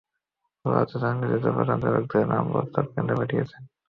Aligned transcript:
বলা 0.65 0.79
হচ্ছে, 0.79 0.97
তাঁরা 0.97 1.19
নিজেদের 1.21 1.51
পছন্দের 1.57 1.91
লোকদের 1.95 2.23
নাম 2.27 2.43
প্রস্তাব 2.51 2.83
করে 2.83 2.93
কেন্দ্রে 2.93 3.19
পাঠিয়েছেন। 3.19 3.61